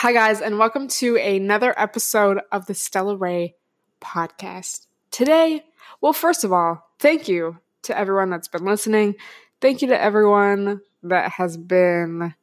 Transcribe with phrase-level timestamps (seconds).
[0.00, 3.54] Hi, guys, and welcome to another episode of the Stella Rae
[4.00, 4.86] podcast.
[5.10, 5.62] Today,
[6.00, 9.16] well, first of all, thank you to everyone that's been listening.
[9.60, 12.34] Thank you to everyone that has been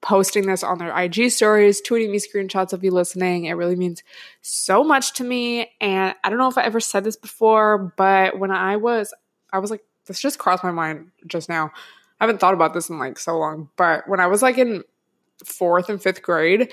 [0.00, 3.46] posting this on their IG stories, tweeting me screenshots of you listening.
[3.46, 4.04] It really means
[4.40, 5.68] so much to me.
[5.80, 9.12] And I don't know if I ever said this before, but when I was,
[9.52, 11.72] I was like, this just crossed my mind just now.
[12.20, 14.84] I haven't thought about this in like so long, but when I was like in
[15.44, 16.70] fourth and fifth grade,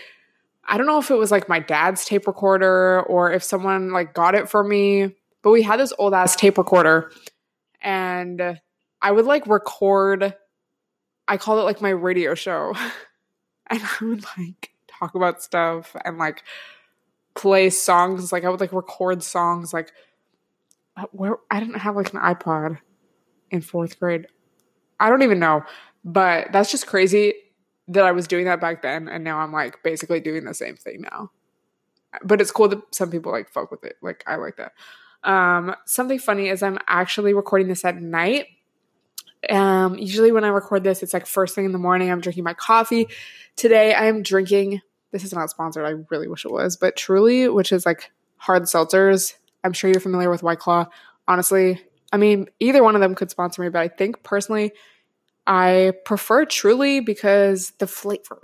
[0.68, 4.14] I don't know if it was like my dad's tape recorder or if someone like
[4.14, 7.12] got it for me, but we had this old ass tape recorder
[7.82, 8.60] and
[9.02, 10.36] I would like record,
[11.28, 12.74] I called it like my radio show.
[13.68, 16.44] and I would like talk about stuff and like
[17.34, 18.32] play songs.
[18.32, 19.74] Like I would like record songs.
[19.74, 19.94] Like
[20.98, 22.80] uh, where I didn't have like an iPod
[23.52, 24.28] in fourth grade.
[25.00, 25.64] I don't even know,
[26.04, 27.34] but that's just crazy
[27.90, 30.76] that I was doing that back then, and now I'm like basically doing the same
[30.76, 31.32] thing now.
[32.24, 33.98] But it's cool that some people like fuck with it.
[34.02, 34.74] Like I like that.
[35.24, 38.48] Um, something funny is I'm actually recording this at night.
[39.50, 42.12] Um, usually when I record this, it's like first thing in the morning.
[42.12, 43.08] I'm drinking my coffee.
[43.56, 44.82] Today I am drinking.
[45.12, 45.86] This is not sponsored.
[45.86, 49.36] I really wish it was, but Truly, which is like hard seltzers.
[49.64, 50.88] I'm sure you're familiar with White Claw.
[51.28, 51.82] Honestly,
[52.12, 54.72] I mean, either one of them could sponsor me, but I think personally,
[55.48, 58.42] I prefer Truly because the flavor.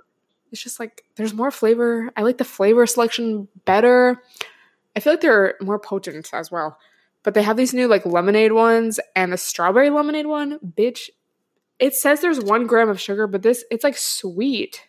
[0.51, 2.11] It's just like there's more flavor.
[2.15, 4.21] I like the flavor selection better.
[4.95, 6.77] I feel like they're more potent as well.
[7.23, 11.09] But they have these new like lemonade ones and the strawberry lemonade one, bitch.
[11.79, 14.85] It says there's one gram of sugar, but this it's like sweet.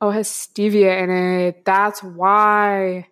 [0.00, 1.64] Oh, it has stevia in it.
[1.64, 3.08] That's why.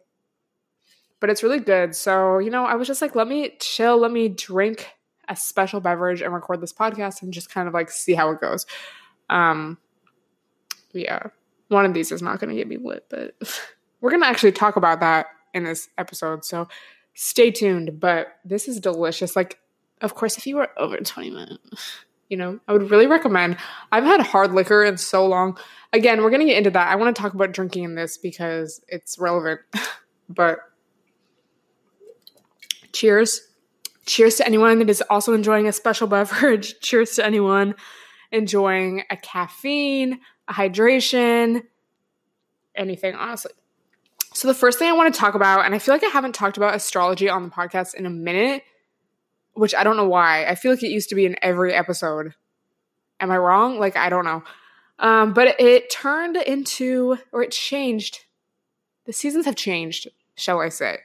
[1.21, 1.97] But it's really good.
[1.97, 4.87] So, you know, I was just like, let me chill, let me drink
[5.29, 8.41] a special beverage and record this podcast and just kind of like see how it
[8.41, 8.67] goes.
[9.31, 9.79] Um,
[10.93, 11.25] yeah,
[11.69, 13.35] one of these is not going to get me lit, but
[14.01, 16.45] we're going to actually talk about that in this episode.
[16.45, 16.69] So
[17.15, 18.01] stay tuned.
[18.01, 19.37] But this is delicious.
[19.37, 19.59] Like,
[20.01, 21.99] of course, if you were over 20 minutes,
[22.29, 23.57] you know, I would really recommend.
[23.91, 25.59] I've had hard liquor in so long.
[25.93, 26.89] Again, we're going to get into that.
[26.89, 29.61] I want to talk about drinking in this because it's relevant.
[30.29, 30.59] but
[32.93, 33.48] cheers
[34.09, 36.81] Cheers to anyone that is also enjoying a special beverage.
[36.81, 37.75] Cheers to anyone
[38.33, 41.63] enjoying a caffeine, a hydration,
[42.75, 43.53] anything, honestly.
[44.33, 46.35] So, the first thing I want to talk about, and I feel like I haven't
[46.35, 48.63] talked about astrology on the podcast in a minute,
[49.53, 50.47] which I don't know why.
[50.47, 52.35] I feel like it used to be in every episode.
[53.21, 53.79] Am I wrong?
[53.79, 54.43] Like, I don't know.
[54.99, 58.21] Um, but it turned into, or it changed.
[59.05, 61.01] The seasons have changed, shall I say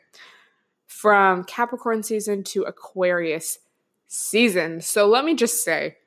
[0.93, 3.57] from Capricorn season to Aquarius
[4.07, 4.79] season.
[4.79, 5.97] So let me just say,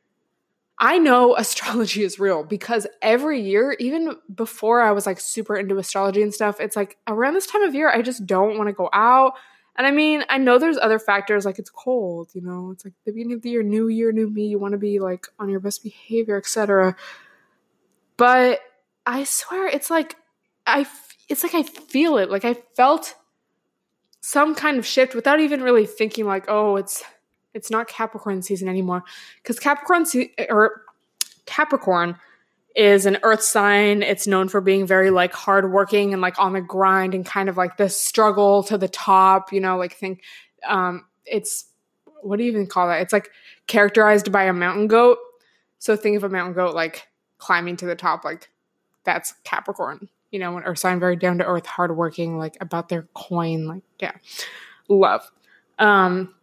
[0.79, 5.77] I know astrology is real because every year, even before I was like super into
[5.77, 8.73] astrology and stuff, it's like around this time of year, I just don't want to
[8.73, 9.33] go out.
[9.75, 12.95] And I mean, I know there's other factors like it's cold, you know, it's like
[13.05, 15.51] the beginning of the year, new year, new me, you want to be like on
[15.51, 16.97] your best behavior, etc.
[18.17, 18.61] But
[19.05, 20.15] I swear it's like
[20.65, 20.87] I
[21.29, 22.31] it's like I feel it.
[22.31, 23.17] Like I felt
[24.27, 27.05] some kind of shift without even really thinking like, oh, it's
[27.55, 29.05] it's not Capricorn season anymore
[29.41, 30.83] because Capricorn se- or
[31.47, 32.17] Capricorn
[32.75, 34.03] is an earth sign.
[34.03, 37.57] It's known for being very like hardworking and like on the grind and kind of
[37.57, 40.23] like the struggle to the top, you know, like think
[40.67, 41.67] um it's
[42.21, 43.03] what do you even call that?
[43.03, 43.31] It's like
[43.69, 45.19] characterized by a mountain goat.
[45.79, 47.07] So think of a mountain goat like
[47.39, 48.51] climbing to the top, like
[49.05, 53.67] that's Capricorn you know, or sign very down to earth, hardworking, like about their coin,
[53.67, 54.13] like yeah,
[54.87, 55.33] love.
[55.79, 56.35] Um,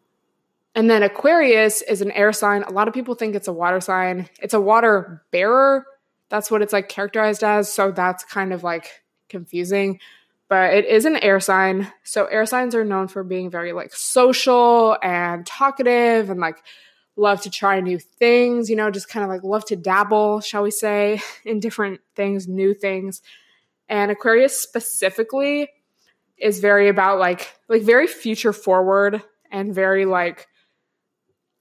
[0.73, 2.63] and then Aquarius is an air sign.
[2.63, 4.27] A lot of people think it's a water sign.
[4.41, 5.85] It's a water bearer.
[6.29, 7.71] That's what it's like characterized as.
[7.71, 8.89] So that's kind of like
[9.29, 9.99] confusing.
[10.49, 11.93] But it is an air sign.
[12.01, 16.57] So air signs are known for being very like social and talkative and like
[17.15, 20.63] love to try new things, you know, just kind of like love to dabble, shall
[20.63, 23.21] we say, in different things, new things.
[23.89, 25.69] And Aquarius specifically
[26.37, 29.21] is very about like like very future forward
[29.51, 30.47] and very like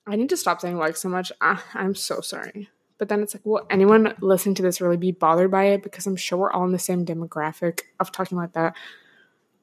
[0.07, 1.31] I need to stop saying like so much.
[1.41, 2.69] Ah, I'm so sorry.
[2.99, 5.83] But then it's like, will anyone listening to this really be bothered by it?
[5.83, 8.77] Because I'm sure we're all in the same demographic of talking like that.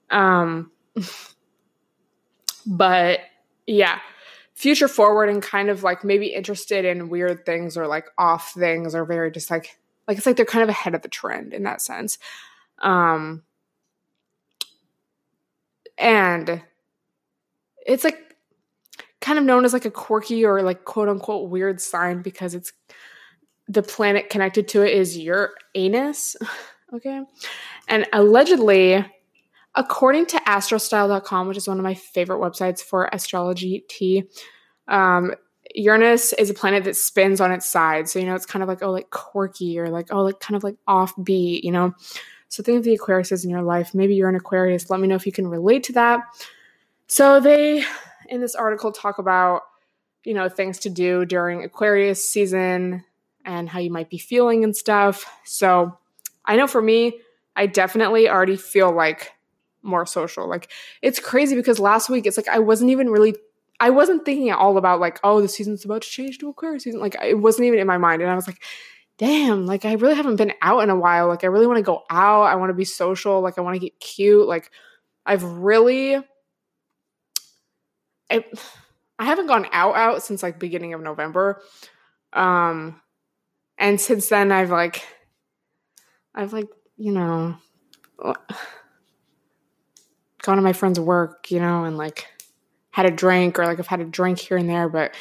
[0.10, 0.72] Um,
[2.66, 3.20] but
[3.66, 4.00] yeah,
[4.56, 8.94] future forward and kind of like maybe interested in weird things or like off things
[8.94, 9.78] or very just like
[10.10, 12.18] like it's like they're kind of ahead of the trend in that sense.
[12.80, 13.44] Um,
[16.00, 16.64] and
[17.86, 18.18] it's like
[19.22, 22.74] kind of known as like a quirky or like quote unquote weird sign because it's
[23.68, 26.36] the planet connected to it is your anus.
[26.92, 27.22] Okay.
[27.88, 29.06] And allegedly,
[29.76, 34.24] according to astrostyle.com, which is one of my favorite websites for astrology tea,
[34.88, 35.36] um,
[35.76, 38.10] Uranus is a planet that spins on its side.
[38.10, 40.56] So, you know, it's kind of like, oh, like quirky or like, oh, like kind
[40.56, 41.94] of like offbeat, you know?
[42.48, 43.94] So think of the Aquariuses in your life.
[43.94, 44.90] Maybe you're an Aquarius.
[44.90, 46.22] Let me know if you can relate to that.
[47.08, 47.84] So they,
[48.28, 49.62] in this article, talk about,
[50.24, 53.04] you know, things to do during Aquarius season
[53.46, 55.26] and how you might be feeling and stuff.
[55.46, 55.98] So
[56.46, 57.20] I know for me,
[57.56, 59.34] I definitely already feel like
[59.82, 60.48] more social.
[60.48, 60.70] Like
[61.02, 63.36] it's crazy because last week it's like I wasn't even really
[63.80, 66.84] I wasn't thinking at all about like, oh, the season's about to change to Aquarius
[66.84, 67.00] season.
[67.00, 68.22] Like it wasn't even in my mind.
[68.22, 68.62] And I was like,
[69.18, 71.28] damn, like I really haven't been out in a while.
[71.28, 72.44] Like I really want to go out.
[72.44, 73.42] I want to be social.
[73.42, 74.48] Like I want to get cute.
[74.48, 74.72] Like
[75.26, 76.16] I've really
[78.32, 78.46] I,
[79.18, 81.62] I haven't gone out out since like beginning of November.
[82.34, 83.02] Um
[83.78, 85.06] and since then I've like
[86.36, 86.68] I've like,
[86.98, 87.56] you know,
[90.42, 92.28] gone to my friend's work, you know, and like
[92.92, 95.16] had a drink or like I've had a drink here and there, but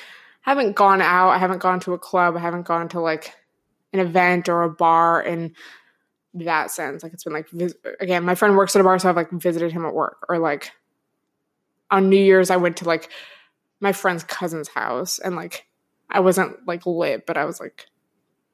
[0.47, 1.31] I haven't gone out.
[1.31, 2.37] I haven't gone to a club.
[2.37, 3.35] I haven't gone to like
[3.93, 5.55] an event or a bar in
[6.35, 7.03] that sense.
[7.03, 9.31] Like it's been like vis- again, my friend works at a bar, so I've like
[9.31, 10.73] visited him at work, or like
[11.91, 13.11] on New Year's I went to like
[13.81, 15.67] my friend's cousin's house, and like
[16.11, 17.87] I wasn't like lit, but I was like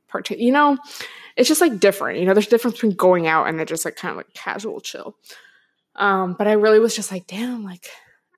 [0.09, 0.31] part.
[0.31, 0.79] You know,
[1.37, 2.19] it's just like different.
[2.19, 4.33] You know, there's a difference between going out and then just like kind of like
[4.35, 5.17] casual chill.
[5.97, 7.87] Um, but I really was just like, damn, like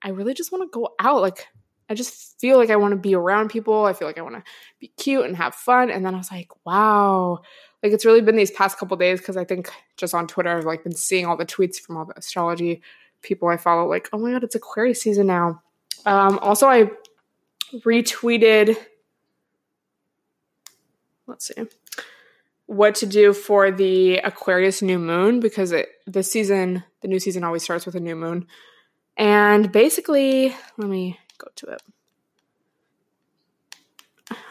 [0.06, 1.20] I really just want to go out.
[1.20, 1.48] Like
[1.90, 3.84] I just feel like I want to be around people.
[3.84, 4.44] I feel like I want to
[4.78, 5.90] be cute and have fun.
[5.90, 7.40] And then I was like, wow.
[7.82, 10.64] Like it's really been these past couple days because I think just on Twitter I've
[10.64, 12.82] like been seeing all the tweets from all the astrology
[13.20, 15.60] people I follow, like, oh my god, it's Aquarius season now.
[16.04, 16.90] Um, also I
[17.72, 18.76] retweeted
[21.26, 21.64] let's see
[22.66, 27.42] what to do for the Aquarius new moon because it the season the new season
[27.42, 28.46] always starts with a new moon.
[29.16, 31.82] And basically, let me go to it.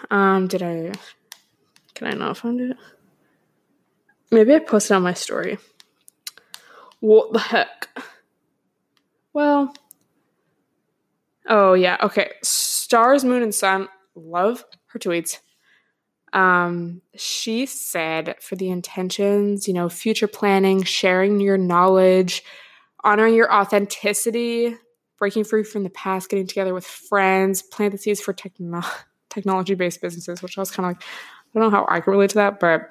[0.10, 0.92] Um, did I?
[1.94, 2.78] Can I not find it?
[4.32, 5.58] Maybe I posted on my story.
[7.00, 7.90] What the heck?
[9.34, 9.76] Well,
[11.48, 12.32] oh yeah, okay.
[12.42, 13.88] Stars, Moon, and Sun.
[14.16, 15.40] Love her tweets.
[16.34, 22.44] Um, she said for the intentions, you know, future planning, sharing your knowledge,
[23.06, 24.76] honoring your authenticity,
[25.18, 28.82] breaking free from the past, getting together with friends, plant the seeds for techno-
[29.30, 32.12] technology based businesses, which I was kind of like, I don't know how I can
[32.12, 32.90] relate to that, but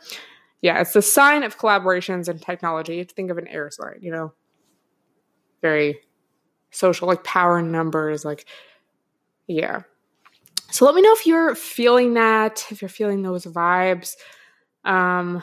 [0.63, 2.95] yeah, it's the sign of collaborations and technology.
[2.95, 4.33] You have to think of an air sign, you know,
[5.61, 5.99] very
[6.71, 8.47] social, like power in numbers, like,
[9.47, 9.83] yeah.
[10.71, 14.15] So let me know if you're feeling that, if you're feeling those vibes.
[14.85, 15.43] Um,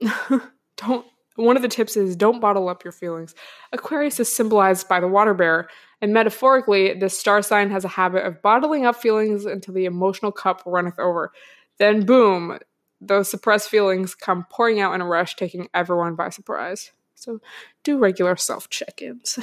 [0.76, 1.06] don't
[1.36, 3.34] one of the tips is don't bottle up your feelings.
[3.72, 5.68] Aquarius is symbolized by the water bear,
[6.02, 10.32] and metaphorically, this star sign has a habit of bottling up feelings until the emotional
[10.32, 11.32] cup runneth over.
[11.78, 12.58] Then, boom,
[13.00, 16.92] those suppressed feelings come pouring out in a rush, taking everyone by surprise.
[17.14, 17.40] So,
[17.82, 19.38] do regular self check ins.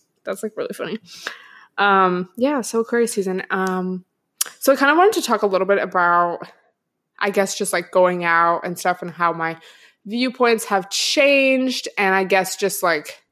[0.24, 0.98] That's like really funny.
[1.78, 3.44] Um, yeah, so Aquarius season.
[3.50, 4.04] Um,
[4.58, 6.40] so, I kind of wanted to talk a little bit about,
[7.20, 9.56] I guess, just like going out and stuff and how my
[10.04, 13.22] viewpoints have changed and I guess just like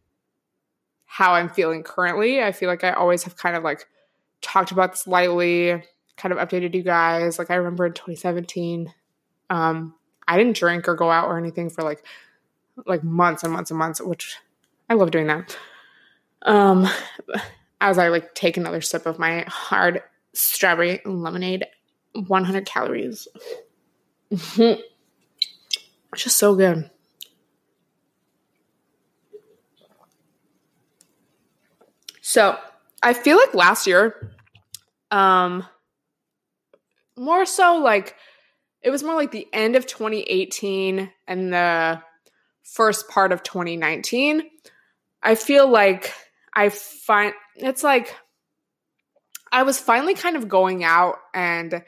[1.07, 2.43] how I'm feeling currently.
[2.43, 3.87] I feel like I always have kind of like
[4.41, 5.83] talked about this lightly,
[6.17, 7.39] kind of updated you guys.
[7.39, 8.93] Like I remember in 2017,
[9.51, 9.95] um,
[10.29, 12.05] I didn't drink or go out or anything for like
[12.87, 14.37] like months and months and months, which
[14.89, 15.57] I love doing that.
[16.43, 16.89] Um,
[17.81, 20.03] as I like take another sip of my hard
[20.33, 21.67] strawberry lemonade,
[22.13, 23.29] 100 calories.
[26.13, 26.91] It's just so good.
[32.21, 32.57] So
[33.03, 34.33] I feel like last year,
[35.11, 35.67] um,
[37.17, 38.15] more so like
[38.83, 42.01] it was more like the end of 2018 and the
[42.63, 44.43] first part of 2019.
[45.23, 46.15] I feel like
[46.55, 48.15] I find it's like
[49.53, 51.83] I was finally kind of going out and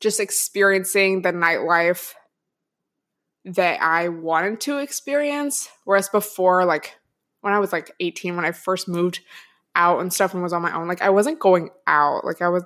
[0.00, 2.14] just experiencing the nightlife
[3.48, 5.68] that I wanted to experience.
[5.84, 6.96] Whereas before, like
[7.40, 9.20] when I was like 18, when I first moved
[9.74, 12.24] out and stuff and was on my own, like I wasn't going out.
[12.24, 12.64] Like I was,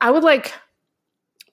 [0.00, 0.52] I would like,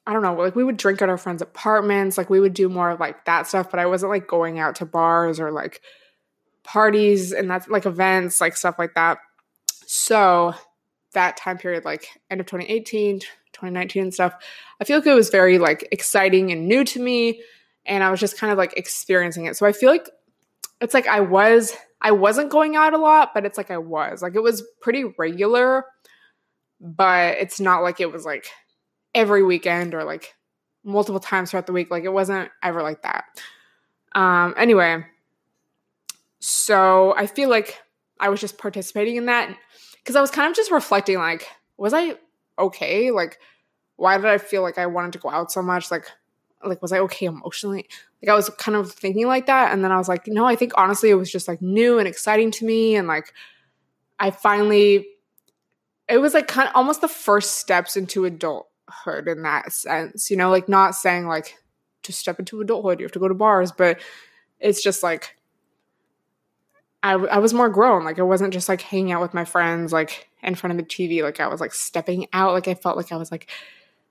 [0.05, 2.17] I don't know, like we would drink at our friends' apartments.
[2.17, 4.75] Like we would do more of like that stuff, but I wasn't like going out
[4.75, 5.81] to bars or like
[6.63, 9.19] parties and that's like events, like stuff like that.
[9.85, 10.53] So
[11.13, 14.33] that time period, like end of 2018, 2019 and stuff,
[14.81, 17.41] I feel like it was very like exciting and new to me
[17.85, 19.55] and I was just kind of like experiencing it.
[19.57, 20.09] So I feel like
[20.81, 24.21] it's like I was I wasn't going out a lot, but it's like I was.
[24.21, 25.85] Like it was pretty regular,
[26.79, 28.47] but it's not like it was like
[29.15, 30.35] every weekend or like
[30.83, 31.89] multiple times throughout the week.
[31.89, 33.25] Like it wasn't ever like that.
[34.13, 35.05] Um anyway,
[36.39, 37.81] so I feel like
[38.19, 39.55] I was just participating in that
[39.95, 41.47] because I was kind of just reflecting like
[41.77, 42.17] was I
[42.59, 43.11] okay?
[43.11, 43.39] Like
[43.95, 45.89] why did I feel like I wanted to go out so much?
[45.89, 46.07] Like
[46.65, 47.87] like was I okay emotionally?
[48.21, 50.55] Like I was kind of thinking like that and then I was like, no, I
[50.55, 53.33] think honestly it was just like new and exciting to me and like
[54.19, 55.07] I finally
[56.07, 60.37] it was like kind of almost the first steps into adulthood in that sense, you
[60.37, 61.55] know, like not saying like
[62.03, 63.99] to step into adulthood you have to go to bars, but
[64.59, 65.35] it's just like
[67.03, 68.05] I, I was more grown.
[68.05, 70.89] Like I wasn't just like hanging out with my friends like in front of the
[70.89, 71.21] TV.
[71.21, 72.53] Like I was like stepping out.
[72.53, 73.49] Like I felt like I was like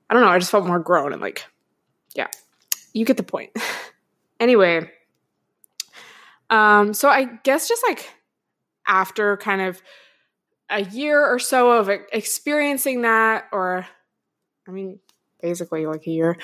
[0.09, 0.29] I don't know.
[0.29, 1.43] I just felt more grown and like
[2.15, 2.27] yeah,
[2.93, 3.51] you get the point.
[4.39, 4.89] anyway,
[6.49, 8.13] um, so I guess just like
[8.87, 9.81] after kind of
[10.69, 13.85] a year or so of experiencing that, or
[14.67, 14.99] I mean,
[15.41, 16.37] basically like a year,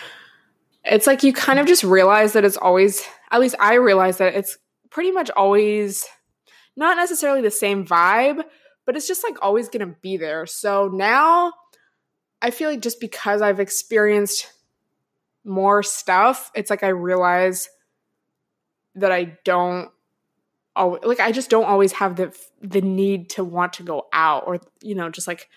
[0.83, 4.35] it's like you kind of just realize that it's always, at least I realize that
[4.35, 4.57] it's
[4.89, 6.05] pretty much always
[6.75, 8.43] not necessarily the same vibe,
[8.85, 10.45] but it's just like always to be there.
[10.45, 11.53] So now
[12.41, 14.47] I feel like just because I've experienced
[15.43, 17.69] more stuff, it's like I realize
[18.95, 19.89] that I don't
[20.75, 24.43] always, like I just don't always have the the need to want to go out
[24.47, 25.49] or you know just like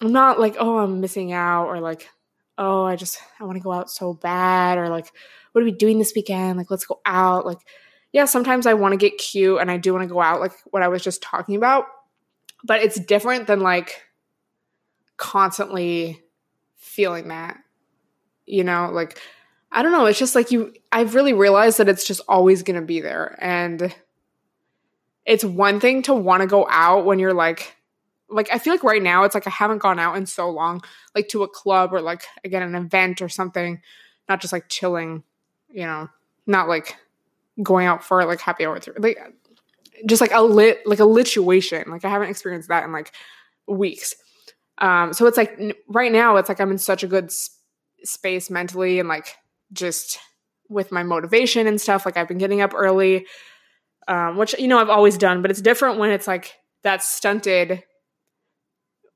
[0.00, 2.08] I'm not like oh I'm missing out or like
[2.58, 5.10] oh I just I want to go out so bad or like
[5.52, 6.58] what are we doing this weekend?
[6.58, 7.46] Like let's go out.
[7.46, 7.58] Like
[8.12, 10.52] yeah sometimes I want to get cute and I do want to go out like
[10.70, 11.86] what I was just talking about
[12.62, 14.02] but it's different than like
[15.16, 16.20] constantly
[16.76, 17.58] feeling that
[18.50, 19.18] you know like
[19.72, 22.78] i don't know it's just like you i've really realized that it's just always going
[22.78, 23.36] to be there.
[23.40, 23.94] And
[25.26, 27.76] it's one thing to want to go out when you're like
[28.28, 30.80] like i feel like right now it's like i haven't gone out in so long
[31.14, 33.80] like to a club or like again an event or something
[34.28, 35.22] not just like chilling
[35.68, 36.08] you know
[36.46, 36.96] not like
[37.62, 39.18] going out for like happy hour through like
[40.06, 43.12] just like a lit like a lituation like i haven't experienced that in like
[43.66, 44.14] weeks.
[44.78, 47.30] Um so it's like right now it's like i'm in such a good
[48.04, 49.36] space mentally and like
[49.72, 50.18] just
[50.68, 52.06] with my motivation and stuff.
[52.06, 53.26] Like I've been getting up early,
[54.08, 57.82] um, which you know I've always done, but it's different when it's like that's stunted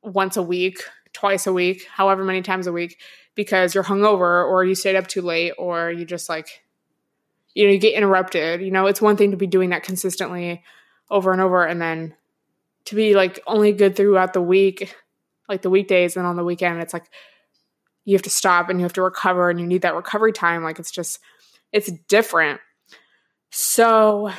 [0.03, 3.00] once a week, twice a week, however many times a week,
[3.35, 6.62] because you're hungover or you stayed up too late or you just like
[7.55, 8.61] you know you get interrupted.
[8.61, 10.62] You know, it's one thing to be doing that consistently
[11.11, 12.14] over and over, and then
[12.87, 14.95] to be like only good throughout the week,
[15.49, 17.09] like the weekdays, and on the weekend it's like
[18.04, 20.62] you have to stop and you have to recover and you need that recovery time.
[20.62, 21.18] Like it's just
[21.73, 22.61] it's different.
[23.50, 24.30] So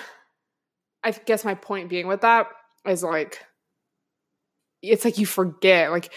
[1.03, 2.47] i guess my point being with that
[2.87, 3.39] is like
[4.81, 6.11] it's like you forget like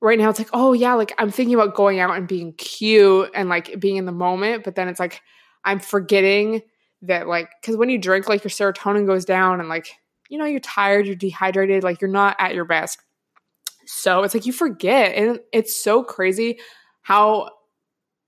[0.00, 3.30] right now it's like oh yeah like i'm thinking about going out and being cute
[3.32, 5.22] and like being in the moment but then it's like
[5.64, 6.60] i'm forgetting
[7.06, 9.88] that like because when you drink like your serotonin goes down and like
[10.28, 12.98] you know you're tired you're dehydrated like you're not at your best.
[13.86, 16.58] So it's like you forget and it's so crazy
[17.04, 17.50] how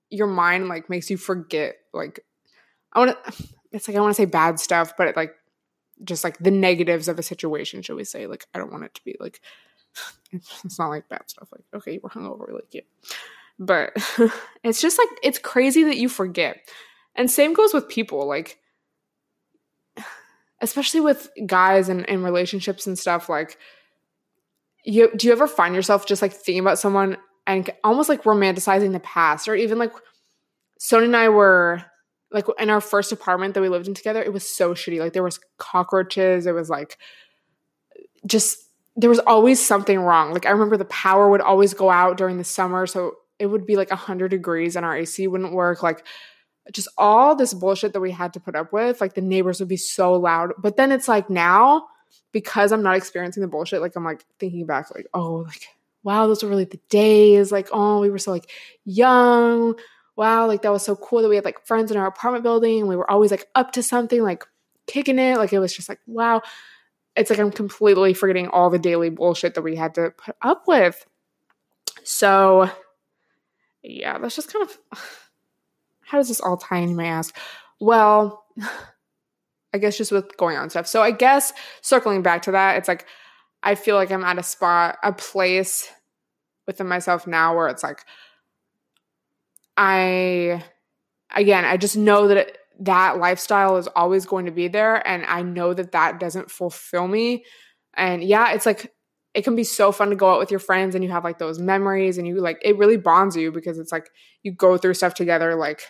[0.09, 2.21] your mind like makes you forget like
[2.93, 5.33] I want to it's like I want to say bad stuff but it like
[6.03, 8.27] just like the negatives of a situation should we say.
[8.27, 9.41] Like I don't want it to be like
[10.31, 12.81] it's not like bad stuff like okay you were hungover like yeah.
[13.59, 13.93] But
[14.63, 16.57] it's just like it's crazy that you forget.
[17.15, 18.59] And same goes with people like
[20.61, 23.57] especially with guys and, and relationships and stuff like
[24.85, 27.17] you do you ever find yourself just like thinking about someone
[27.47, 29.93] and almost like romanticizing the past or even like
[30.79, 31.81] Sony and I were
[32.29, 34.99] like in our first apartment that we lived in together, it was so shitty.
[34.99, 36.97] Like there was cockroaches, it was like
[38.25, 38.59] just
[38.97, 40.33] there was always something wrong.
[40.33, 43.65] Like I remember the power would always go out during the summer, so it would
[43.65, 45.81] be like 100 degrees and our AC wouldn't work.
[45.81, 46.05] Like
[46.73, 48.99] just all this bullshit that we had to put up with.
[48.99, 50.51] Like the neighbors would be so loud.
[50.57, 51.87] But then it's like now
[52.33, 55.67] because I'm not experiencing the bullshit, like I'm like thinking back like, oh, like
[56.03, 57.51] wow, those were really the days.
[57.51, 58.49] Like, oh, we were so like
[58.85, 59.75] young.
[60.15, 62.79] Wow, like that was so cool that we had like friends in our apartment building
[62.79, 64.43] and we were always like up to something, like
[64.87, 65.37] kicking it.
[65.37, 66.41] Like it was just like, wow.
[67.15, 70.67] It's like I'm completely forgetting all the daily bullshit that we had to put up
[70.67, 71.05] with.
[72.03, 72.69] So,
[73.83, 74.77] yeah, that's just kind of
[76.01, 77.35] how does this all tie in, you may ask?
[77.79, 78.45] Well,
[79.73, 80.87] I guess just with going on stuff.
[80.87, 83.05] So I guess circling back to that, it's like
[83.67, 85.89] I feel like I'm at a spot, a place
[86.65, 88.05] within myself now where it's like
[89.75, 90.63] I
[91.35, 95.05] again, I just know that it, that lifestyle is always going to be there.
[95.07, 97.43] And I know that that doesn't fulfill me.
[97.95, 98.93] And yeah, it's like,
[99.33, 101.37] it can be so fun to go out with your friends and you have like
[101.37, 104.09] those memories and you like, it really bonds you because it's like
[104.43, 105.55] you go through stuff together.
[105.55, 105.81] Like,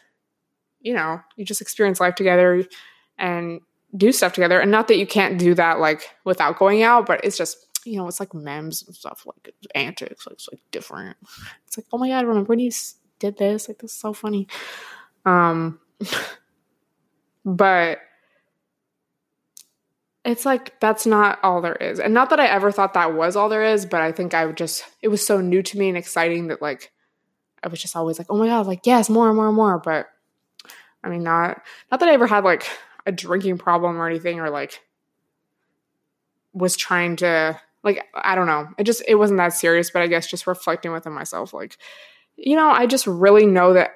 [0.80, 2.66] you know, you just experience life together
[3.18, 3.62] and
[3.96, 4.60] do stuff together.
[4.60, 7.98] And not that you can't do that like without going out, but it's just, you
[7.98, 11.18] know, it's like memes and stuff, like antics, like it's like different.
[11.66, 12.72] It's like, oh my god, remember when you
[13.20, 13.68] did this?
[13.68, 14.48] Like this is so funny.
[15.26, 15.80] Um
[17.46, 18.00] but
[20.26, 22.00] it's like that's not all there is.
[22.00, 24.52] And not that I ever thought that was all there is, but I think I
[24.52, 26.92] just it was so new to me and exciting that like
[27.64, 29.80] I was just always like, oh my god, like yes, more and more and more.
[29.80, 30.08] But
[31.04, 32.68] I mean not not that I ever had like
[33.06, 34.82] a drinking problem or anything or like
[36.54, 38.68] was trying to like I don't know.
[38.78, 41.78] It just it wasn't that serious, but I guess just reflecting within myself like
[42.36, 43.92] you know, I just really know that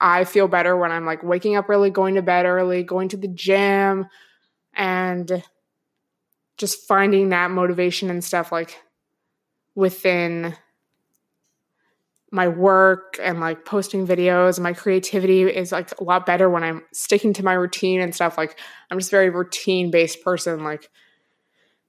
[0.00, 3.16] I feel better when I'm like waking up early, going to bed early, going to
[3.16, 4.06] the gym
[4.74, 5.42] and
[6.58, 8.78] just finding that motivation and stuff like
[9.74, 10.54] within
[12.30, 14.60] my work and like posting videos.
[14.60, 18.36] My creativity is like a lot better when I'm sticking to my routine and stuff.
[18.36, 18.58] Like
[18.90, 20.64] I'm just very routine based person.
[20.64, 20.90] Like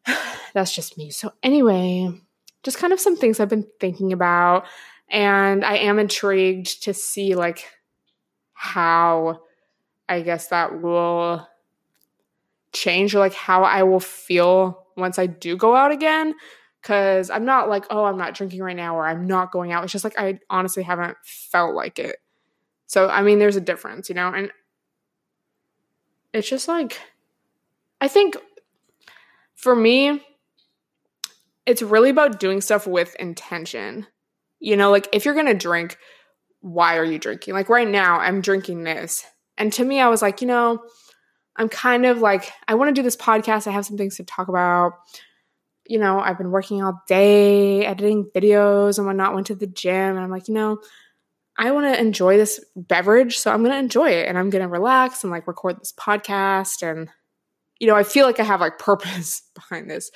[0.54, 1.10] that's just me.
[1.10, 2.10] So, anyway,
[2.64, 4.66] just kind of some things I've been thinking about.
[5.10, 7.66] And I am intrigued to see, like,
[8.54, 9.42] how
[10.10, 11.48] I guess that will
[12.74, 16.36] change or like how I will feel once I do go out again.
[16.84, 19.84] Cause I'm not like, oh, I'm not drinking right now or I'm not going out.
[19.84, 22.18] It's just like I honestly haven't felt like it.
[22.86, 24.30] So, I mean, there's a difference, you know?
[24.30, 24.52] And
[26.34, 27.00] it's just like,
[28.00, 28.38] I think
[29.58, 30.22] for me,
[31.66, 34.08] it's really about doing stuff with intention.
[34.60, 35.98] You know, like if you're going to drink,
[36.62, 37.54] why are you drinking?
[37.54, 39.26] Like right now, I'm drinking this.
[39.58, 40.84] And to me, I was like, you know,
[41.56, 43.68] I'm kind of like, I want to do this podcast.
[43.68, 44.94] I have some things to talk about.
[45.88, 50.16] You know, I've been working all day, editing videos and whatnot, went to the gym.
[50.16, 50.80] And I'm like, you know,
[51.58, 53.38] I want to enjoy this beverage.
[53.40, 55.94] So I'm going to enjoy it and I'm going to relax and like record this
[55.94, 56.88] podcast.
[56.88, 57.10] And,
[57.80, 60.12] you know, I feel like I have like purpose behind this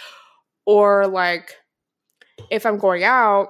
[0.66, 1.56] or like
[2.50, 3.50] if I'm going out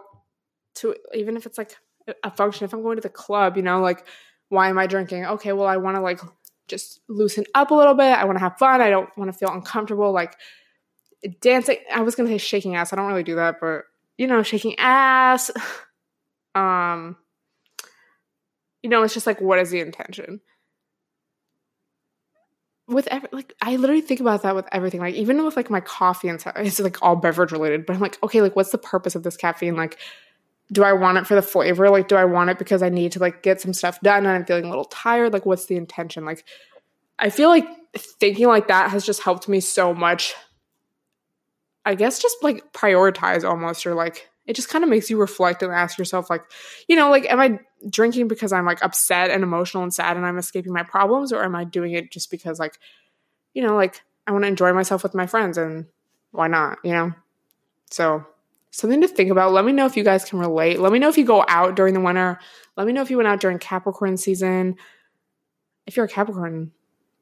[0.75, 1.75] to even if it's like
[2.23, 4.05] a function, if I'm going to the club, you know, like
[4.49, 5.25] why am I drinking?
[5.25, 6.19] Okay, well I want to like
[6.67, 8.17] just loosen up a little bit.
[8.17, 8.81] I want to have fun.
[8.81, 10.35] I don't want to feel uncomfortable like
[11.41, 11.77] dancing.
[11.93, 12.91] I was going to say shaking ass.
[12.91, 13.83] I don't really do that, but
[14.17, 15.51] you know, shaking ass
[16.55, 17.17] um
[18.83, 20.41] you know, it's just like what is the intention?
[22.91, 24.99] With every, like I literally think about that with everything.
[24.99, 27.85] Like even with like my coffee and stuff, it's like all beverage related.
[27.85, 29.75] But I'm like, okay, like what's the purpose of this caffeine?
[29.75, 29.97] Like,
[30.71, 31.89] do I want it for the flavor?
[31.89, 34.29] Like, do I want it because I need to like get some stuff done and
[34.29, 35.33] I'm feeling a little tired?
[35.33, 36.25] Like, what's the intention?
[36.25, 36.45] Like,
[37.19, 40.33] I feel like thinking like that has just helped me so much.
[41.85, 45.63] I guess just like prioritize almost or like it just kind of makes you reflect
[45.63, 46.43] and ask yourself like
[46.87, 50.25] you know like am i drinking because i'm like upset and emotional and sad and
[50.25, 52.77] i'm escaping my problems or am i doing it just because like
[53.53, 55.85] you know like i want to enjoy myself with my friends and
[56.31, 57.13] why not you know?
[57.89, 58.25] So
[58.71, 59.51] something to think about.
[59.51, 60.79] Let me know if you guys can relate.
[60.79, 62.39] Let me know if you go out during the winter.
[62.77, 64.77] Let me know if you went out during capricorn season.
[65.85, 66.71] If you're a capricorn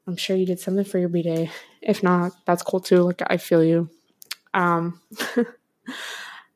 [0.06, 1.50] i'm sure you did something for your b-day.
[1.82, 3.02] If not that's cool too.
[3.02, 3.90] Like i feel you.
[4.54, 5.00] Um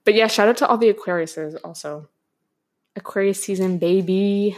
[0.05, 2.09] But yeah, shout out to all the Aquariuses also.
[2.97, 4.57] Aquarius season, baby.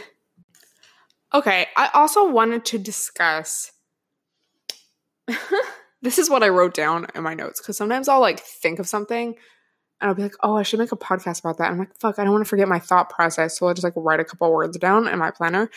[1.33, 3.71] Okay, I also wanted to discuss.
[6.01, 8.87] this is what I wrote down in my notes because sometimes I'll like think of
[8.87, 9.35] something
[9.99, 11.71] and I'll be like, oh, I should make a podcast about that.
[11.71, 13.57] I'm like, fuck, I don't want to forget my thought process.
[13.57, 15.69] So I'll just like write a couple words down in my planner.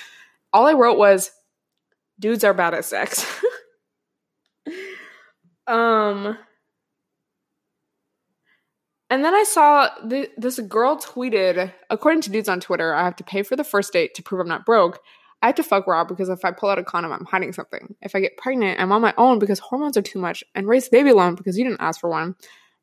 [0.53, 1.31] All I wrote was,
[2.19, 3.25] dudes are bad at sex.
[5.67, 6.37] um,
[9.11, 13.17] and then I saw the, this girl tweeted, according to dudes on Twitter, I have
[13.17, 15.01] to pay for the first date to prove I'm not broke.
[15.43, 17.97] I have to fuck Rob because if I pull out a condom, I'm hiding something.
[18.03, 20.89] If I get pregnant, I'm on my own because hormones are too much, and raise
[20.89, 22.37] baby alone because you didn't ask for one.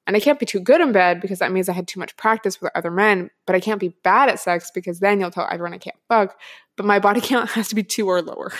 [0.05, 2.15] And I can't be too good in bed because that means I had too much
[2.17, 5.47] practice with other men, but I can't be bad at sex because then you'll tell
[5.49, 6.37] everyone I can't fuck,
[6.75, 8.51] but my body count has to be two or lower.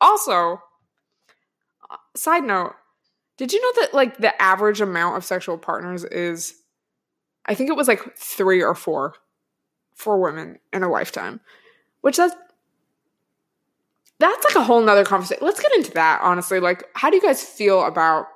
[0.00, 0.60] Also,
[2.16, 2.74] side note,
[3.36, 6.54] did you know that like the average amount of sexual partners is
[7.48, 9.14] I think it was like three or four
[9.94, 11.40] for women in a lifetime,
[12.02, 12.36] which that's
[14.20, 15.44] that's like a whole nother conversation.
[15.44, 16.60] Let's get into that, honestly.
[16.60, 18.26] Like, how do you guys feel about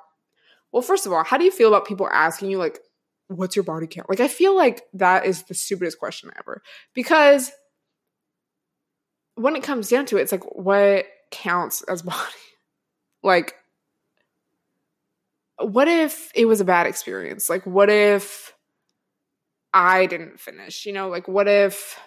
[0.73, 2.81] well, first of all, how do you feel about people asking you like,
[3.29, 4.09] what's your body count?
[4.09, 6.63] Like, I feel like that is the stupidest question ever.
[6.95, 7.53] Because
[9.35, 12.19] when it comes down to it, it's like what counts as body?
[13.23, 13.55] Like,
[15.59, 17.51] what if it was a bad experience?
[17.51, 18.52] Like, what if
[19.73, 20.87] I didn't finish?
[20.87, 21.99] You know, like, what if,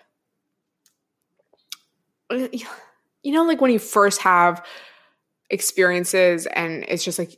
[2.32, 4.66] you know, like when you first have
[5.50, 7.38] experiences and it's just like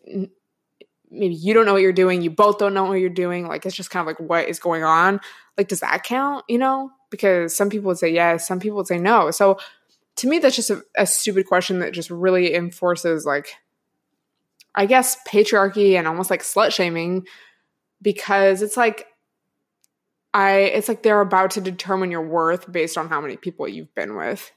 [1.10, 3.66] maybe you don't know what you're doing, you both don't know what you're doing, like,
[3.66, 5.20] it's just kind of like what is going on?
[5.58, 6.46] Like, does that count?
[6.48, 9.32] You know, because some people would say yes, some people would say no.
[9.32, 9.58] So,
[10.18, 13.54] to me, that's just a, a stupid question that just really enforces like
[14.78, 17.26] I guess patriarchy and almost like slut shaming
[18.00, 19.08] because it's like
[20.34, 23.94] I it's like they're about to determine your worth based on how many people you've
[23.96, 24.52] been with.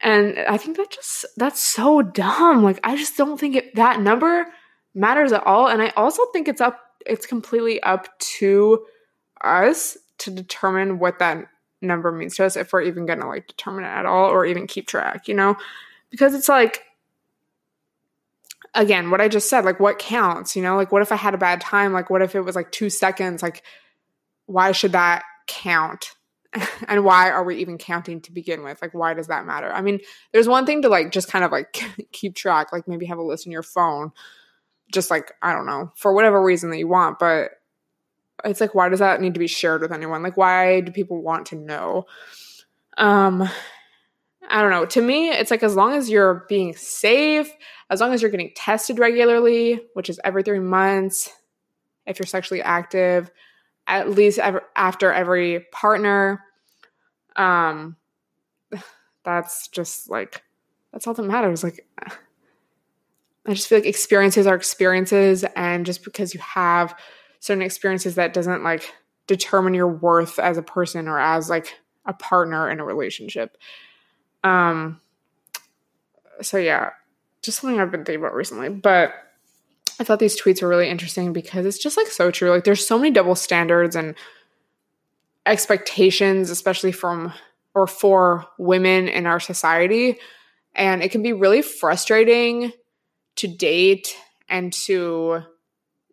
[0.00, 2.62] And I think that just that's so dumb.
[2.62, 4.46] Like I just don't think it, that number
[4.94, 8.84] matters at all and I also think it's up it's completely up to
[9.42, 11.46] us to determine what that
[11.82, 14.46] number means to us if we're even going to like determine it at all or
[14.46, 15.56] even keep track, you know?
[16.10, 16.82] Because it's like
[18.74, 20.76] again, what I just said, like what counts, you know?
[20.76, 21.92] Like what if I had a bad time?
[21.92, 23.42] Like what if it was like 2 seconds?
[23.42, 23.62] Like
[24.46, 26.12] why should that count?
[26.88, 28.80] and why are we even counting to begin with?
[28.80, 29.70] Like why does that matter?
[29.72, 30.00] I mean,
[30.32, 31.82] there's one thing to like just kind of like
[32.12, 34.12] keep track, like maybe have a list in your phone
[34.92, 37.50] just like I don't know, for whatever reason that you want, but
[38.44, 40.22] it's like why does that need to be shared with anyone?
[40.22, 42.06] Like why do people want to know?
[42.96, 43.48] Um
[44.48, 44.86] I don't know.
[44.86, 47.50] To me, it's like as long as you're being safe,
[47.90, 51.30] as long as you're getting tested regularly, which is every three months,
[52.06, 53.28] if you're sexually active,
[53.86, 56.42] at least ever, after every partner,
[57.36, 57.96] um,
[59.24, 60.42] that's just like,
[60.92, 61.62] that's all that matters.
[61.62, 61.86] Like,
[63.46, 65.44] I just feel like experiences are experiences.
[65.54, 66.98] And just because you have
[67.40, 68.92] certain experiences, that doesn't like
[69.26, 71.74] determine your worth as a person or as like
[72.06, 73.56] a partner in a relationship.
[74.42, 75.00] Um,
[76.40, 76.90] so yeah,
[77.42, 78.68] just something I've been thinking about recently.
[78.68, 79.12] But
[79.98, 82.50] I thought these tweets were really interesting because it's just like so true.
[82.50, 84.14] Like there's so many double standards and
[85.46, 87.32] expectations, especially from
[87.74, 90.18] or for women in our society.
[90.74, 92.72] And it can be really frustrating
[93.36, 94.16] to date
[94.48, 95.42] and to,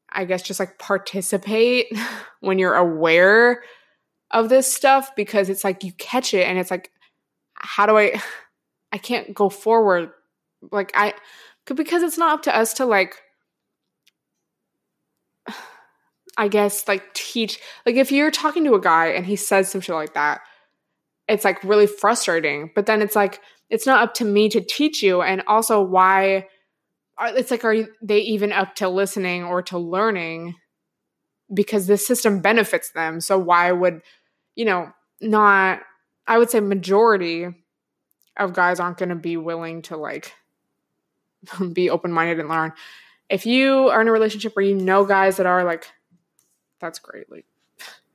[0.10, 1.88] I guess, just like participate
[2.40, 3.64] when you're aware
[4.32, 6.92] of this stuff because it's like you catch it and it's like,
[7.56, 8.22] how do I,
[8.92, 10.12] I can't go forward
[10.72, 11.14] like I
[11.66, 13.16] could because it's not up to us to like
[16.38, 19.82] I guess like teach like if you're talking to a guy and he says some
[19.82, 20.42] shit like that,
[21.28, 22.72] it's like really frustrating.
[22.74, 26.48] But then it's like it's not up to me to teach you, and also why
[27.18, 30.56] uh, it's like are they even up to listening or to learning?
[31.54, 34.02] Because this system benefits them, so why would
[34.56, 34.92] you know
[35.22, 35.82] not?
[36.26, 37.48] I would say majority
[38.38, 40.34] of guys aren't going to be willing to like
[41.74, 42.74] be open minded and learn.
[43.30, 45.88] If you are in a relationship where you know guys that are like,
[46.84, 47.46] that's great, like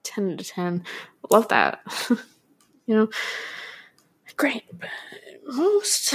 [0.04, 0.84] 10 to 10,
[1.30, 1.80] love that.
[2.86, 3.08] you know,
[4.36, 4.88] great, but
[5.46, 6.14] most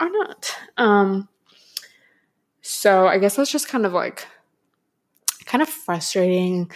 [0.00, 0.56] are not.
[0.76, 1.28] Um,
[2.62, 4.26] so I guess that's just kind of like,
[5.44, 6.70] kind of frustrating.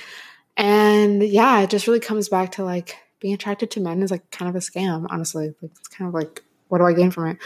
[0.56, 4.30] And yeah, it just really comes back to like being attracted to men is like
[4.30, 5.54] kind of a scam, honestly.
[5.60, 7.38] Like it's kind of like, what do I gain from it?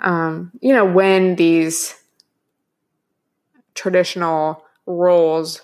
[0.00, 1.94] um, you know, when these
[3.74, 5.62] traditional roles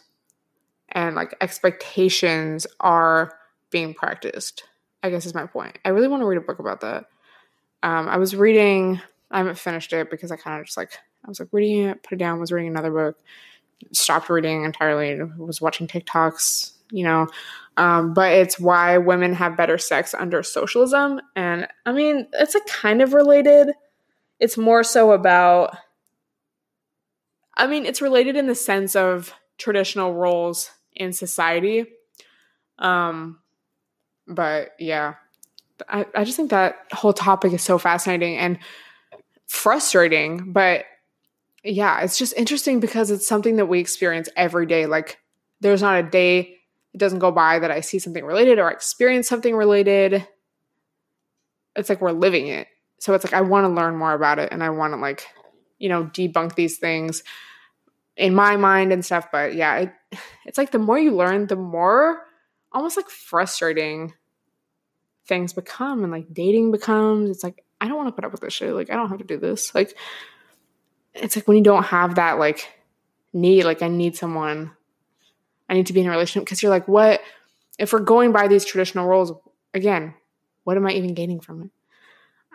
[0.94, 3.32] and like expectations are
[3.70, 4.64] being practiced.
[5.02, 5.78] I guess is my point.
[5.84, 7.06] I really want to read a book about that.
[7.82, 10.92] Um, I was reading, I haven't finished it because I kind of just like,
[11.24, 13.18] I was like reading it, put it down, was reading another book,
[13.92, 17.26] stopped reading entirely, was watching TikToks, you know.
[17.76, 21.20] Um, but it's why women have better sex under socialism.
[21.36, 23.74] And I mean, it's a kind of related
[24.40, 25.76] it's more so about,
[27.56, 31.86] I mean, it's related in the sense of traditional roles in society.
[32.78, 33.40] Um,
[34.26, 35.14] but yeah,
[35.88, 38.58] I, I just think that whole topic is so fascinating and
[39.46, 40.52] frustrating.
[40.52, 40.84] But
[41.62, 44.86] yeah, it's just interesting because it's something that we experience every day.
[44.86, 45.18] Like,
[45.60, 46.58] there's not a day
[46.92, 50.24] it doesn't go by that I see something related or experience something related.
[51.74, 52.68] It's like we're living it
[53.04, 55.26] so it's like I want to learn more about it and I want to like,
[55.78, 57.22] you know, debunk these things
[58.16, 59.28] in my mind and stuff.
[59.30, 59.92] But yeah, it,
[60.44, 62.26] it's like the more you learn, the more
[62.72, 64.12] almost like frustrating
[65.26, 67.30] things become and like dating becomes.
[67.30, 68.74] It's like, I don't want to put up with this shit.
[68.74, 69.74] Like, I don't have to do this.
[69.74, 69.96] Like,
[71.14, 72.68] it's like when you don't have that like
[73.32, 74.72] need, like, I need someone,
[75.68, 77.20] I need to be in a relationship because you're like, what
[77.78, 79.32] if we're going by these traditional roles
[79.72, 80.14] again?
[80.64, 81.70] What am I even gaining from it?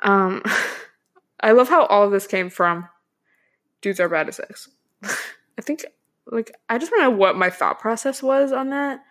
[0.03, 0.43] Um,
[1.39, 2.87] I love how all of this came from
[3.81, 4.69] dudes are bad at sex.
[5.03, 5.85] I think,
[6.31, 9.03] like, I just want to know what my thought process was on that.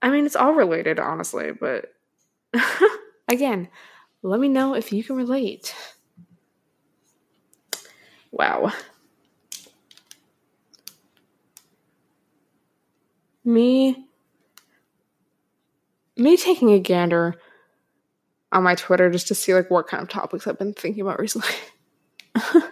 [0.00, 1.94] I mean, it's all related, honestly, but
[3.28, 3.68] again,
[4.22, 5.74] let me know if you can relate.
[8.30, 8.72] Wow.
[13.44, 14.06] Me
[16.16, 17.34] me taking a gander
[18.52, 21.18] on my Twitter just to see like what kind of topics I've been thinking about
[21.18, 21.54] recently.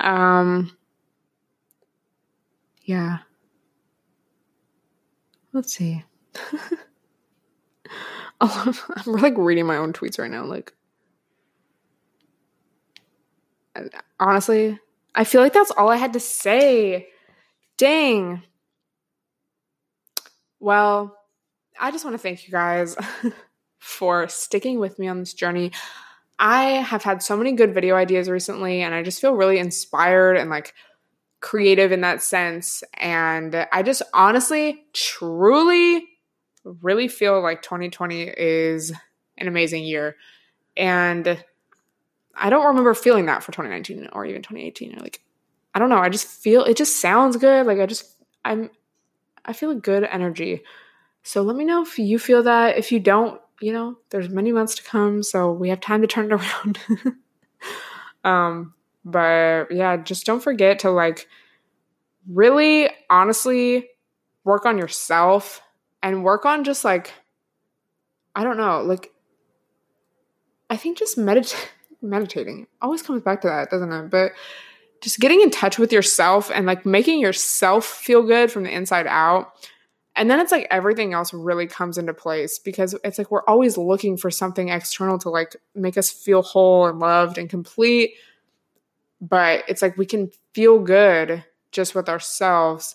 [0.00, 0.76] um
[2.88, 3.18] yeah.
[5.52, 6.04] Let's see.
[8.40, 8.74] I'm
[9.06, 10.44] like reading my own tweets right now.
[10.44, 10.72] Like,
[14.20, 14.78] honestly,
[15.14, 17.08] I feel like that's all I had to say.
[17.76, 18.42] Dang.
[20.60, 21.16] Well,
[21.78, 22.96] I just want to thank you guys
[23.78, 25.72] for sticking with me on this journey.
[26.38, 30.36] I have had so many good video ideas recently, and I just feel really inspired
[30.36, 30.74] and like
[31.40, 32.82] creative in that sense.
[32.94, 36.06] And I just honestly, truly,
[36.64, 38.92] really feel like 2020 is
[39.36, 40.16] an amazing year.
[40.76, 41.42] And
[42.34, 44.96] I don't remember feeling that for 2019 or even 2018.
[44.96, 45.20] Or like,
[45.74, 45.98] I don't know.
[45.98, 47.66] I just feel it just sounds good.
[47.66, 48.70] Like I just, I'm,
[49.44, 50.62] I feel a good energy.
[51.22, 52.78] So let me know if you feel that.
[52.78, 55.22] If you don't, you know, there's many months to come.
[55.22, 56.32] So we have time to turn it
[56.64, 56.78] around.
[58.24, 58.74] um,
[59.10, 61.28] but yeah, just don't forget to like
[62.28, 63.88] really honestly
[64.44, 65.62] work on yourself
[66.02, 67.12] and work on just like
[68.34, 69.10] I don't know, like
[70.70, 71.54] I think just medit
[72.02, 74.10] meditating always comes back to that, doesn't it?
[74.10, 74.32] But
[75.00, 79.06] just getting in touch with yourself and like making yourself feel good from the inside
[79.06, 79.52] out.
[80.16, 83.78] And then it's like everything else really comes into place because it's like we're always
[83.78, 88.14] looking for something external to like make us feel whole and loved and complete
[89.20, 92.94] but it's like we can feel good just with ourselves.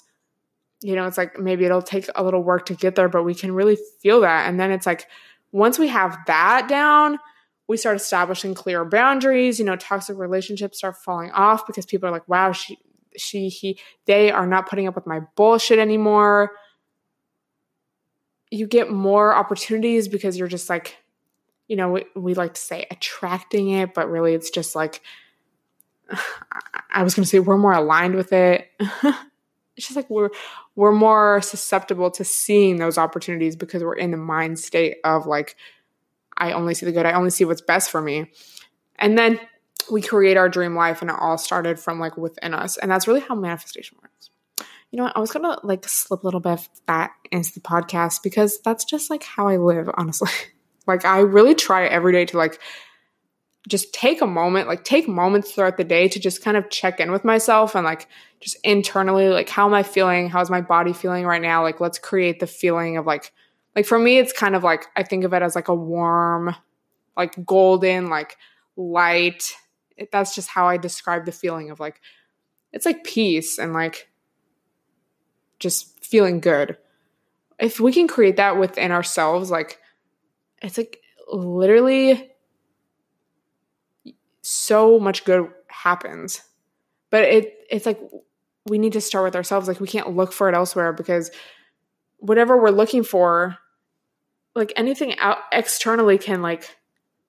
[0.82, 3.36] You know it's like maybe it'll take a little work to get there but we
[3.36, 4.48] can really feel that.
[4.48, 5.08] And then it's like
[5.52, 7.20] once we have that down
[7.68, 9.60] we start establishing clear boundaries.
[9.60, 12.78] You know toxic relationships start falling off because people are like wow she
[13.18, 16.52] she he they are not putting up with my bullshit anymore.
[18.52, 20.98] You get more opportunities because you're just like
[21.68, 25.02] you know we, we like to say attracting it but really it's just like
[26.92, 28.68] I was going to say we're more aligned with it.
[28.80, 30.30] it's just like we're
[30.76, 35.56] we're more susceptible to seeing those opportunities because we're in the mind state of like
[36.38, 37.06] I only see the good.
[37.06, 38.32] I only see what's best for me.
[38.98, 39.40] And then
[39.92, 42.78] we create our dream life and it all started from like within us.
[42.78, 44.30] And that's really how manifestation works.
[44.92, 45.18] You know what?
[45.18, 48.60] I was going to like slip a little bit of that into the podcast because
[48.62, 50.32] that's just like how I live, honestly.
[50.88, 52.60] like I really try every day to like
[53.68, 57.00] just take a moment, like take moments throughout the day to just kind of check
[57.00, 58.08] in with myself and like
[58.42, 60.30] just internally, like how am I feeling?
[60.30, 61.64] How's my body feeling right now?
[61.64, 63.32] Like let's create the feeling of like,
[63.76, 66.56] like for me, it's kind of like I think of it as like a warm,
[67.16, 68.38] like golden, like
[68.76, 69.54] light.
[69.96, 72.02] It, that's just how I describe the feeling of like,
[72.74, 74.10] it's like peace and like
[75.60, 76.78] just feeling good.
[77.60, 79.80] If we can create that within ourselves, like
[80.62, 81.00] it's like
[81.32, 82.33] literally
[84.44, 86.42] so much good happens.
[87.10, 88.00] But it it's like
[88.68, 89.68] we need to start with ourselves.
[89.68, 91.32] Like we can't look for it elsewhere because
[92.18, 93.58] whatever we're looking for,
[94.56, 96.78] like anything out externally can like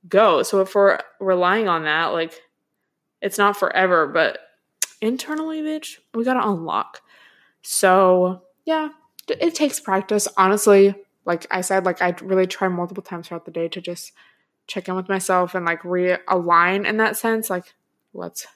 [0.08, 0.42] go.
[0.42, 2.34] So if we're relying on that, like
[3.22, 4.38] it's not forever, but
[5.00, 7.00] internally, bitch, we gotta unlock.
[7.62, 8.88] So yeah,
[9.28, 10.28] it takes practice.
[10.36, 14.12] Honestly, like I said, like I really try multiple times throughout the day to just
[14.66, 17.74] check in with myself and like realign in that sense like
[18.14, 18.46] let's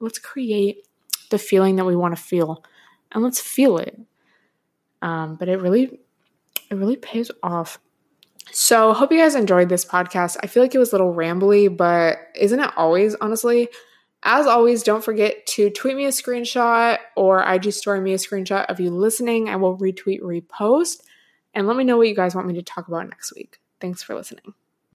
[0.00, 0.86] let's create
[1.30, 2.64] the feeling that we want to feel
[3.12, 3.98] and let's feel it.
[5.02, 6.00] Um, but it really
[6.70, 7.78] it really pays off.
[8.50, 10.38] So hope you guys enjoyed this podcast.
[10.42, 13.68] I feel like it was a little rambly but isn't it always honestly?
[14.22, 18.66] As always don't forget to tweet me a screenshot or ig story me a screenshot
[18.66, 19.48] of you listening.
[19.48, 21.02] I will retweet repost
[21.54, 23.60] and let me know what you guys want me to talk about next week.
[23.80, 24.54] Thanks for listening